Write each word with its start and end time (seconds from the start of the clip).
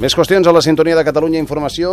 Més 0.00 0.14
qüestions 0.16 0.46
a 0.48 0.52
la 0.56 0.62
sintonia 0.64 0.96
de 0.96 1.02
Catalunya 1.04 1.42
Informació. 1.42 1.90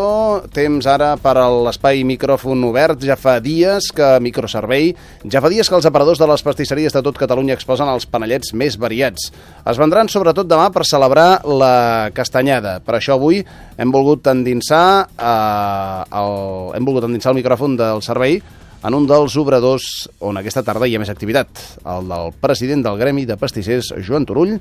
Temps 0.56 0.86
ara 0.88 1.10
per 1.20 1.34
a 1.42 1.50
l'espai 1.52 2.06
micròfon 2.08 2.62
obert. 2.64 3.02
Ja 3.04 3.18
fa 3.20 3.34
dies 3.44 3.90
que 3.92 4.14
Microservei, 4.24 4.94
ja 5.28 5.42
fa 5.44 5.52
dies 5.52 5.68
que 5.68 5.76
els 5.76 5.90
aparadors 5.90 6.22
de 6.22 6.30
les 6.32 6.46
pastisseries 6.46 6.96
de 6.96 7.02
tot 7.04 7.20
Catalunya 7.20 7.58
exposen 7.58 7.92
els 7.92 8.08
panellets 8.08 8.54
més 8.56 8.78
variats. 8.80 9.26
Es 9.60 9.82
vendran 9.82 10.08
sobretot 10.08 10.48
demà 10.48 10.70
per 10.72 10.86
celebrar 10.88 11.42
la 11.44 12.08
castanyada. 12.16 12.78
Per 12.80 12.96
això 12.96 13.18
avui 13.20 13.42
hem 13.76 13.92
volgut 13.92 14.32
endinsar, 14.32 15.10
eh, 15.12 16.22
el, 16.22 16.40
hem 16.80 16.88
volgut 16.88 17.10
endinsar 17.10 17.36
el 17.36 17.42
micròfon 17.42 17.76
del 17.76 18.00
servei 18.08 18.40
en 18.88 18.96
un 18.96 19.10
dels 19.12 19.36
obradors 19.36 20.08
on 20.24 20.40
aquesta 20.40 20.64
tarda 20.64 20.88
hi 20.88 20.96
ha 20.96 21.04
més 21.04 21.12
activitat, 21.12 21.60
el 21.84 22.08
del 22.08 22.32
president 22.40 22.88
del 22.88 23.04
Gremi 23.04 23.28
de 23.28 23.36
Pastissers, 23.36 23.92
Joan 24.00 24.24
Turull, 24.24 24.56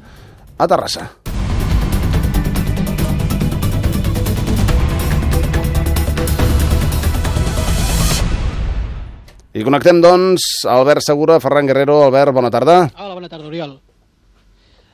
a 0.59 0.67
Terrassa. 0.67 1.36
Connectem, 9.67 9.99
doncs, 9.99 10.63
Albert 10.71 11.03
Segura, 11.03 11.41
Ferran 11.43 11.67
Guerrero. 11.67 11.97
Albert, 12.05 12.31
bona 12.31 12.53
tarda. 12.55 12.77
Hola, 13.03 13.15
bona 13.19 13.27
tarda, 13.27 13.49
Oriol. 13.49 13.73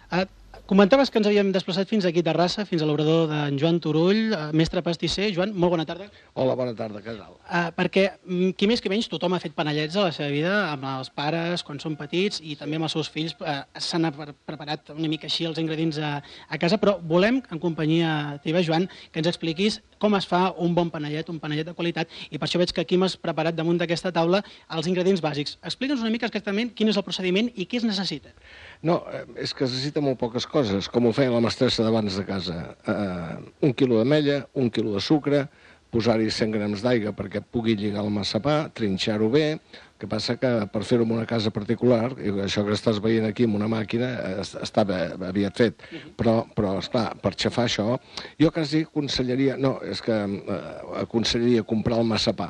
Uh, 0.09 0.25
comentaves 0.67 1.11
que 1.11 1.19
ens 1.21 1.27
havíem 1.29 1.51
desplaçat 1.53 1.91
fins 1.91 2.05
aquí 2.09 2.23
a 2.23 2.27
Terrassa, 2.31 2.65
fins 2.65 2.83
a 2.83 2.87
l'obrador 2.89 3.27
d'en 3.29 3.59
Joan 3.61 3.81
Turull, 3.83 4.31
uh, 4.33 4.51
mestre 4.57 4.81
pastisser. 4.85 5.29
Joan, 5.35 5.53
molt 5.59 5.75
bona 5.75 5.85
tarda. 5.89 6.07
Hola, 6.39 6.55
bona 6.57 6.73
tarda, 6.79 7.03
què 7.05 7.13
tal? 7.19 7.35
Uh, 7.43 7.69
perquè, 7.77 8.05
mm, 8.25 8.55
qui 8.57 8.69
més 8.71 8.81
que 8.81 8.89
menys, 8.93 9.09
tothom 9.11 9.35
ha 9.35 9.41
fet 9.43 9.57
panellets 9.59 9.97
a 9.97 10.07
la 10.07 10.13
seva 10.15 10.31
vida, 10.33 10.55
amb 10.71 10.87
els 10.95 11.11
pares, 11.11 11.65
quan 11.67 11.81
són 11.83 11.97
petits, 11.99 12.41
i 12.41 12.57
també 12.57 12.79
amb 12.79 12.89
els 12.89 12.97
seus 12.97 13.11
fills. 13.13 13.35
Uh, 13.41 13.61
S'han 13.77 14.09
pre- 14.17 14.33
preparat 14.47 14.95
una 14.95 15.11
mica 15.11 15.27
així 15.29 15.45
els 15.45 15.59
ingredients 15.59 15.99
a, 15.99 16.23
a 16.49 16.59
casa, 16.63 16.79
però 16.79 16.97
volem, 17.03 17.43
en 17.51 17.59
companyia 17.61 18.39
teva, 18.45 18.63
Joan, 18.63 18.89
que 19.13 19.21
ens 19.21 19.29
expliquis 19.29 19.83
com 20.03 20.17
es 20.19 20.27
fa 20.27 20.49
un 20.59 20.75
bon 20.75 20.89
panellet, 20.91 21.29
un 21.31 21.39
panellet 21.39 21.69
de 21.69 21.75
qualitat, 21.79 22.11
i 22.31 22.39
per 22.39 22.49
això 22.49 22.59
veig 22.59 22.73
que 22.75 22.83
aquí 22.83 22.97
m'has 22.99 23.15
preparat 23.17 23.55
damunt 23.55 23.79
d'aquesta 23.79 24.11
taula 24.11 24.41
els 24.75 24.89
ingredients 24.91 25.23
bàsics. 25.23 25.59
Explica'ns 25.63 26.03
una 26.03 26.11
mica 26.11 26.27
exactament 26.27 26.73
quin 26.75 26.91
és 26.91 26.99
el 26.99 27.05
procediment 27.07 27.51
i 27.55 27.69
què 27.71 27.79
es 27.79 27.87
necessita. 27.87 28.33
No, 28.83 29.05
eh, 29.13 29.23
és 29.45 29.55
que 29.55 29.63
es 29.69 29.71
necessita 29.71 30.03
molt 30.03 30.19
poques 30.19 30.49
coses, 30.53 30.89
com 30.93 31.09
ho 31.09 31.13
feia 31.17 31.33
la 31.33 31.41
mestressa 31.43 31.83
d'abans 31.85 32.15
de 32.21 32.25
casa. 32.29 32.59
Uh, 32.87 33.41
un 33.67 33.73
quilo 33.75 33.99
d'ametlla, 33.99 34.43
un 34.61 34.69
quilo 34.71 34.93
de 34.95 35.01
sucre, 35.05 35.47
posar-hi 35.93 36.31
100 36.33 36.53
grams 36.55 36.81
d'aigua 36.85 37.11
perquè 37.13 37.43
pugui 37.45 37.75
lligar 37.77 38.05
el 38.05 38.13
massapà, 38.15 38.71
trinxar-ho 38.73 39.27
bé, 39.33 39.47
el 39.59 39.99
que 40.01 40.09
passa 40.09 40.35
que 40.41 40.49
per 40.73 40.81
fer-ho 40.89 41.05
en 41.05 41.13
una 41.19 41.27
casa 41.29 41.53
particular, 41.55 42.15
i 42.19 42.33
això 42.43 42.65
que 42.67 42.73
estàs 42.75 42.97
veient 43.05 43.27
aquí 43.29 43.45
amb 43.47 43.55
una 43.59 43.69
màquina, 43.71 44.09
es- 44.41 44.55
estava 44.65 45.03
aviat 45.29 45.61
fet, 45.61 45.85
però, 46.19 46.41
però 46.57 46.73
esclar, 46.81 47.13
per 47.23 47.35
xafar 47.37 47.69
això, 47.69 47.99
jo 48.41 48.51
quasi 48.51 48.81
aconsellaria, 48.89 49.59
no, 49.61 49.77
és 49.85 50.01
que 50.03 50.17
eh, 50.17 50.59
aconsellaria 51.05 51.63
comprar 51.63 52.01
el 52.01 52.09
massapà, 52.09 52.49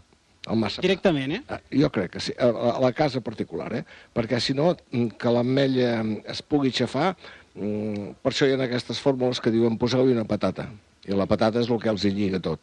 el 0.50 0.58
massapà. 0.58 0.84
Directament, 0.86 1.36
eh? 1.36 1.40
Ah, 1.48 1.60
Jo 1.70 1.90
crec 1.94 2.16
que 2.16 2.20
sí, 2.20 2.34
a 2.38 2.48
a 2.48 2.80
la 2.82 2.92
casa 2.92 3.20
particular, 3.20 3.70
eh? 3.76 3.84
perquè 4.14 4.40
si 4.40 4.54
no, 4.54 4.76
mm, 4.90 5.14
que 5.18 5.30
l'ametlla 5.30 6.04
es 6.26 6.42
pugui 6.42 6.72
xafar, 6.72 7.14
mm, 7.54 8.18
per 8.22 8.32
això 8.32 8.48
hi 8.48 8.56
ha 8.56 8.62
aquestes 8.64 9.00
fórmules 9.00 9.40
que 9.40 9.50
diuen 9.50 9.78
poseu-hi 9.78 10.12
una 10.12 10.24
patata, 10.24 10.68
i 11.06 11.12
la 11.12 11.26
patata 11.26 11.60
és 11.60 11.70
el 11.70 11.80
que 11.80 11.90
els 11.90 12.04
hi 12.04 12.10
lliga 12.10 12.40
tot. 12.40 12.60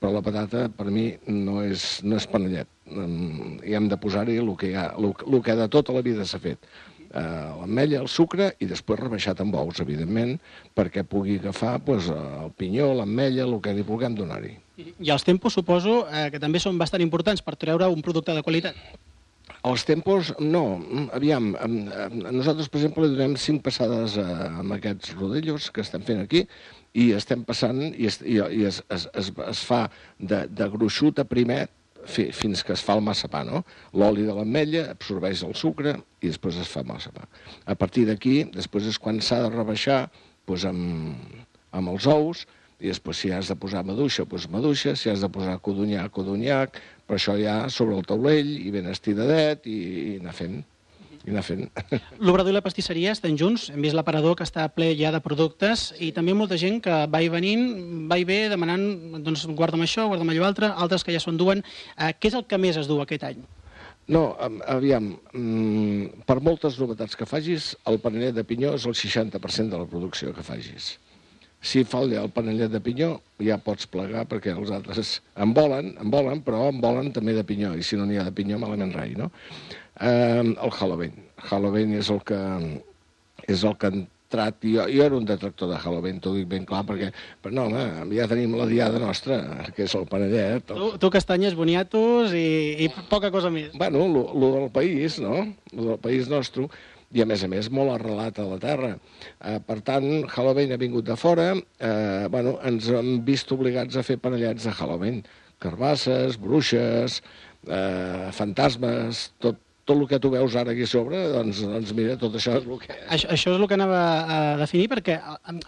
Però 0.00 0.14
la 0.14 0.22
patata, 0.22 0.70
per 0.72 0.86
mi, 0.86 1.10
no 1.26 1.60
és, 1.62 2.02
no 2.02 2.16
és 2.16 2.26
panellet. 2.26 2.66
Mm, 2.86 3.60
I 3.68 3.74
hem 3.76 3.88
de 3.88 3.98
posar-hi 4.00 4.38
el 4.40 4.56
que, 4.56 4.70
hi 4.70 4.74
ha, 4.74 4.94
el, 4.96 5.12
el 5.26 5.42
que 5.42 5.56
de 5.56 5.68
tota 5.68 5.92
la 5.92 6.00
vida 6.00 6.24
s'ha 6.24 6.40
fet. 6.40 6.58
Uh, 7.10 7.58
l'ametlla, 7.58 8.04
el 8.04 8.06
sucre 8.06 8.52
i 8.62 8.68
després 8.70 9.00
rebaixat 9.00 9.40
amb 9.42 9.56
ous, 9.58 9.80
evidentment, 9.82 10.36
perquè 10.78 11.02
pugui 11.02 11.40
agafar 11.40 11.80
pues, 11.82 12.06
el 12.14 12.52
pinyó, 12.54 12.92
l'ametlla, 13.00 13.48
el 13.48 13.56
que 13.64 13.74
li 13.74 13.82
vulguem 13.86 14.14
donar-hi. 14.14 14.52
I 14.78 15.10
els 15.10 15.26
tempos, 15.26 15.56
suposo, 15.58 16.04
eh, 16.06 16.28
que 16.30 16.38
també 16.38 16.62
són 16.62 16.78
bastant 16.78 17.02
importants 17.02 17.42
per 17.42 17.56
treure 17.58 17.90
un 17.90 18.04
producte 18.06 18.36
de 18.36 18.44
qualitat. 18.46 18.78
Els 19.66 19.82
tempos, 19.84 20.30
no. 20.38 20.78
Mm, 20.78 21.08
Aviam, 21.18 21.50
nosaltres, 22.30 22.70
per 22.70 22.80
exemple, 22.80 23.04
li 23.04 23.18
donem 23.18 23.34
cinc 23.36 23.64
passades 23.66 24.16
a, 24.20 24.28
amb 24.62 24.78
aquests 24.78 25.12
rodellos 25.18 25.68
que 25.74 25.82
estem 25.84 26.06
fent 26.06 26.22
aquí 26.22 26.46
i 26.94 27.10
estem 27.18 27.42
passant 27.46 27.82
i 27.90 28.06
es, 28.08 28.20
i, 28.22 28.38
es, 28.66 28.80
es, 28.88 29.06
es, 29.18 29.34
es 29.50 29.66
fa 29.66 29.82
de, 30.18 30.46
de 30.46 30.70
gruixut 30.72 31.20
a 31.20 31.26
primer 31.28 31.66
fi, 32.06 32.28
fins 32.36 32.62
que 32.66 32.74
es 32.76 32.84
fa 32.84 32.96
el 32.98 33.04
massapà, 33.04 33.42
no? 33.46 33.62
L'oli 33.96 34.26
de 34.28 34.36
l'ametlla 34.36 34.86
absorbeix 34.94 35.44
el 35.46 35.56
sucre 35.58 35.96
i 36.20 36.30
després 36.30 36.60
es 36.62 36.70
fa 36.70 36.84
massapà. 36.86 37.26
A 37.66 37.76
partir 37.78 38.06
d'aquí, 38.08 38.44
després 38.54 38.88
és 38.90 38.98
quan 38.98 39.20
s'ha 39.24 39.42
de 39.44 39.52
rebaixar 39.54 40.00
doncs, 40.48 40.66
amb, 40.70 41.44
amb 41.76 41.92
els 41.92 42.08
ous, 42.10 42.46
i 42.80 42.88
després 42.88 43.18
si 43.20 43.30
has 43.36 43.50
de 43.52 43.56
posar 43.60 43.84
maduixa, 43.84 44.24
doncs 44.24 44.48
maduixa, 44.52 44.94
si 44.96 45.10
has 45.12 45.20
de 45.20 45.28
posar 45.32 45.58
codonyac, 45.60 46.10
codonyac, 46.16 46.80
però 47.06 47.18
això 47.20 47.36
ja 47.36 47.62
sobre 47.68 47.98
el 47.98 48.06
taulell 48.08 48.54
i 48.56 48.72
ben 48.72 48.88
estidadet 48.88 49.68
i, 49.68 49.78
i 50.14 50.18
anar 50.20 50.36
fent. 50.36 50.62
I 51.26 51.30
anar 51.34 51.42
fent. 51.44 51.66
L'obrador 52.24 52.48
i 52.52 52.56
la 52.56 52.62
pastisseria 52.64 53.12
estan 53.12 53.36
junts, 53.36 53.68
hem 53.74 53.82
vist 53.84 53.94
l'aparador 53.96 54.38
que 54.38 54.46
està 54.46 54.64
ple 54.72 54.94
ja 54.96 55.10
de 55.12 55.20
productes 55.20 55.90
i 56.00 56.10
també 56.16 56.32
molta 56.34 56.56
gent 56.60 56.80
que 56.84 57.02
va 57.12 57.20
i 57.20 57.28
venint, 57.32 57.66
va 58.08 58.16
i 58.16 58.24
ve 58.24 58.46
demanant, 58.52 58.86
doncs 59.20 59.44
guarda'm 59.52 59.84
això, 59.84 60.06
guarda'm 60.08 60.32
allò 60.32 60.46
altre, 60.48 60.70
altres 60.72 61.04
que 61.04 61.12
ja 61.12 61.20
s'ho 61.20 61.34
enduen. 61.34 61.60
Eh, 61.98 62.14
què 62.16 62.32
és 62.32 62.38
el 62.40 62.46
que 62.48 62.58
més 62.58 62.80
es 62.80 62.88
du 62.88 63.00
aquest 63.04 63.26
any? 63.28 63.42
No, 64.10 64.34
am- 64.42 64.62
aviam, 64.66 65.12
mm, 65.36 66.24
per 66.26 66.40
moltes 66.42 66.80
novetats 66.80 67.14
que 67.14 67.28
facis, 67.28 67.76
el 67.86 68.00
panellet 68.02 68.34
de 68.34 68.42
pinyó 68.48 68.72
és 68.74 68.86
el 68.88 68.96
60% 68.98 69.76
de 69.76 69.78
la 69.78 69.86
producció 69.86 70.32
que 70.34 70.42
facis. 70.42 70.96
Si 71.60 71.82
falla 71.84 72.22
el 72.22 72.30
panellet 72.32 72.72
de 72.72 72.80
pinyó, 72.80 73.10
ja 73.44 73.58
pots 73.60 73.88
plegar 73.92 74.22
perquè 74.28 74.54
els 74.56 74.70
altres 74.72 75.18
en 75.36 75.52
volen, 75.56 75.92
en 76.00 76.12
volen, 76.12 76.40
però 76.44 76.70
en 76.70 76.78
volen 76.80 77.10
també 77.12 77.34
de 77.36 77.44
pinyó, 77.44 77.74
i 77.76 77.84
si 77.84 77.98
no 78.00 78.06
n'hi 78.08 78.16
ha 78.16 78.24
de 78.24 78.32
pinyó, 78.32 78.56
malament 78.62 78.94
rai, 78.96 79.12
no? 79.18 79.28
Eh, 80.00 80.40
el 80.40 80.72
Halloween. 80.72 81.18
Halloween 81.50 81.92
és 81.98 82.08
el 82.12 82.22
que, 82.24 82.40
és 83.44 83.64
el 83.68 83.76
que 83.76 83.90
ha 83.90 83.92
entrat... 83.92 84.64
Jo, 84.64 84.86
jo 84.88 85.04
era 85.04 85.18
un 85.18 85.28
detractor 85.28 85.68
de 85.68 85.80
Halloween, 85.82 86.22
t'ho 86.24 86.32
dic 86.38 86.48
ben 86.48 86.64
clar, 86.64 86.80
perquè, 86.88 87.10
però 87.44 87.52
no, 87.58 87.66
home, 87.68 88.16
ja 88.16 88.28
tenim 88.30 88.56
la 88.56 88.68
diada 88.70 89.02
nostra, 89.02 89.40
que 89.76 89.84
és 89.84 89.96
el 89.98 90.08
panellet, 90.08 90.72
el 90.72 90.80
Tu, 90.80 90.90
tu 91.02 91.10
castanyes, 91.12 91.58
boniatos 91.58 92.32
i, 92.32 92.86
i 92.86 92.88
poca 93.12 93.28
cosa 93.34 93.52
més. 93.52 93.74
Bueno, 93.76 94.06
lo, 94.08 94.30
lo 94.32 94.54
del 94.56 94.70
país, 94.72 95.20
no? 95.20 95.44
Lo 95.76 95.90
del 95.92 96.00
país 96.00 96.32
nostre, 96.32 96.70
i 97.12 97.22
a 97.22 97.26
més 97.26 97.42
a 97.42 97.48
més 97.50 97.68
molt 97.74 97.94
arrelat 97.94 98.38
a 98.38 98.46
la 98.46 98.58
terra. 98.62 98.90
Eh, 99.42 99.58
per 99.66 99.80
tant, 99.86 100.08
Halloween 100.30 100.74
ha 100.74 100.80
vingut 100.80 101.06
de 101.08 101.16
fora, 101.18 101.52
eh, 101.56 102.26
bueno, 102.30 102.56
ens 102.66 102.90
hem 102.94 103.18
vist 103.26 103.50
obligats 103.56 103.96
a 103.96 104.04
fer 104.06 104.18
panellets 104.22 104.68
de 104.68 104.74
Halloween. 104.78 105.22
Carbasses, 105.60 106.38
bruixes, 106.40 107.20
eh, 107.66 108.30
fantasmes, 108.36 109.30
tot, 109.42 109.58
tot 109.90 109.98
el 109.98 110.06
que 110.08 110.20
tu 110.22 110.30
veus 110.30 110.54
ara 110.56 110.72
aquí 110.72 110.86
sobre, 110.86 111.18
doncs, 111.32 111.62
doncs 111.66 111.92
mira, 111.96 112.16
tot 112.20 112.36
això 112.38 112.54
és 112.58 112.66
el 112.66 112.78
que... 112.82 112.94
Això, 113.16 113.30
això 113.34 113.54
és 113.54 113.58
el 113.58 113.66
que 113.68 113.76
anava 113.76 114.00
a 114.22 114.38
definir, 114.60 114.86
perquè 114.92 115.16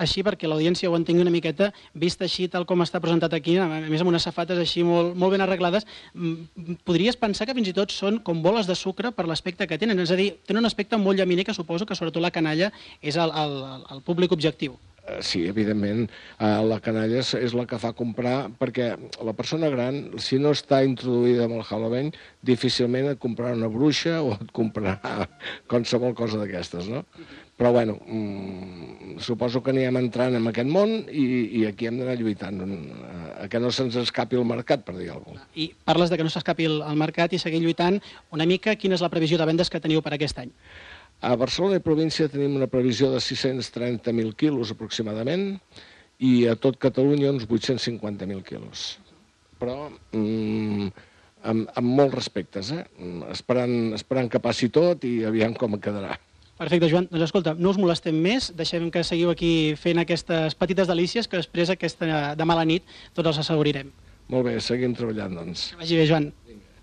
així 0.03 0.23
perquè 0.27 0.51
l'audiència 0.51 0.91
ho 0.91 0.97
entengui 0.99 1.25
una 1.25 1.35
miqueta, 1.35 1.73
vist 1.99 2.23
així 2.23 2.47
tal 2.53 2.67
com 2.69 2.85
està 2.85 3.01
presentat 3.03 3.35
aquí, 3.39 3.57
a 3.59 3.67
més 3.67 4.05
amb 4.05 4.13
unes 4.13 4.27
safates 4.29 4.61
així 4.63 4.87
molt, 4.87 5.17
molt 5.19 5.35
ben 5.35 5.43
arreglades, 5.45 5.89
mm, 6.15 6.79
podries 6.87 7.19
pensar 7.19 7.49
que 7.49 7.57
fins 7.59 7.73
i 7.73 7.77
tot 7.77 7.95
són 7.95 8.23
com 8.23 8.45
boles 8.45 8.71
de 8.71 8.79
sucre 8.79 9.11
per 9.17 9.27
l'aspecte 9.27 9.67
que 9.67 9.81
tenen, 9.81 9.99
és 10.07 10.15
a 10.15 10.19
dir, 10.19 10.31
tenen 10.47 10.63
un 10.63 10.71
aspecte 10.71 11.01
molt 11.01 11.19
llaminer 11.19 11.49
que 11.49 11.57
suposo 11.57 11.87
que 11.87 11.99
sobretot 11.99 12.23
la 12.23 12.35
canalla 12.35 12.71
és 13.03 13.19
el, 13.19 13.35
el, 13.35 13.61
el 13.91 14.07
públic 14.07 14.33
objectiu. 14.33 14.79
Eh, 15.07 15.19
Sí, 15.23 15.47
evidentment, 15.47 16.09
eh, 16.39 16.63
la 16.63 16.79
canalla 16.81 17.19
és, 17.19 17.55
la 17.59 17.67
que 17.67 17.79
fa 17.83 17.93
comprar, 17.93 18.51
perquè 18.59 18.93
la 19.27 19.35
persona 19.35 19.71
gran, 19.73 20.13
si 20.23 20.39
no 20.39 20.53
està 20.55 20.83
introduïda 20.87 21.49
amb 21.49 21.59
el 21.59 21.65
Halloween, 21.67 22.13
difícilment 22.43 23.11
et 23.11 23.19
comprarà 23.23 23.57
una 23.59 23.71
bruixa 23.73 24.21
o 24.23 24.37
et 24.37 24.53
comprarà 24.55 24.99
qualsevol 25.71 26.15
cosa 26.15 26.39
d'aquestes, 26.39 26.87
no? 26.93 27.03
Però, 27.59 27.71
bueno, 27.71 27.99
mm, 28.07 29.19
suposo 29.23 29.63
que 29.63 29.71
anirem 29.71 29.99
entrant 30.01 30.35
en 30.35 30.47
aquest 30.51 30.71
món 30.71 30.95
i, 31.11 31.27
i 31.61 31.67
aquí 31.69 31.87
hem 31.87 31.99
d'anar 32.01 32.17
lluitant, 32.19 32.63
eh, 32.63 33.45
a 33.45 33.51
que 33.51 33.61
no 33.63 33.71
se'ns 33.75 33.99
escapi 34.01 34.39
el 34.39 34.47
mercat, 34.49 34.87
per 34.87 34.97
dir 34.97 35.11
alguna 35.11 35.43
cosa. 35.43 35.51
I 35.55 35.69
parles 35.85 36.11
de 36.11 36.19
que 36.19 36.27
no 36.27 36.33
s'escapi 36.33 36.67
el, 36.71 36.81
el 36.87 36.99
mercat 36.99 37.35
i 37.35 37.43
seguir 37.43 37.61
lluitant 37.63 38.01
una 38.35 38.47
mica. 38.47 38.75
Quina 38.75 38.99
és 38.99 39.05
la 39.05 39.11
previsió 39.13 39.39
de 39.39 39.47
vendes 39.51 39.71
que 39.71 39.83
teniu 39.83 40.03
per 40.03 40.15
aquest 40.17 40.43
any? 40.43 40.51
A 41.23 41.37
Barcelona 41.39 41.79
i 41.79 41.85
província 41.85 42.27
tenim 42.31 42.57
una 42.59 42.67
previsió 42.67 43.13
de 43.13 43.21
630.000 43.23 44.35
quilos 44.35 44.73
aproximadament 44.75 45.53
i 46.19 46.49
a 46.51 46.57
tot 46.59 46.81
Catalunya 46.83 47.31
uns 47.31 47.47
850.000 47.47 48.43
quilos. 48.47 48.97
Però 49.63 49.77
mm, 50.19 50.89
amb, 51.47 51.71
amb 51.79 51.95
molts 52.01 52.17
respectes, 52.19 52.73
eh? 52.75 52.83
Mm, 52.99 53.31
Esperant, 53.37 53.77
esperant 53.99 54.31
que 54.33 54.43
passi 54.43 54.71
tot 54.75 55.07
i 55.07 55.21
aviam 55.29 55.55
com 55.55 55.79
quedarà. 55.79 56.19
Perfecte, 56.59 56.91
Joan. 56.91 57.07
Doncs 57.11 57.29
escolta, 57.29 57.55
no 57.59 57.71
us 57.71 57.79
molestem 57.79 58.19
més, 58.23 58.51
deixem 58.59 58.91
que 58.91 59.03
seguiu 59.07 59.31
aquí 59.31 59.75
fent 59.79 60.03
aquestes 60.03 60.59
petites 60.59 60.91
delícies 60.91 61.31
que 61.31 61.39
després 61.39 61.71
aquesta 61.71 62.35
demà 62.39 62.59
a 62.59 62.63
la 62.65 62.67
nit 62.69 62.87
tots 63.15 63.31
els 63.31 63.41
assaborirem. 63.43 63.95
Molt 64.31 64.47
bé, 64.47 64.59
seguim 64.63 64.95
treballant, 64.99 65.39
doncs. 65.39 65.71
Que 65.73 65.81
vagi 65.85 65.99
bé, 65.99 66.11
Joan. 66.11 66.31
Vinga. 66.51 66.62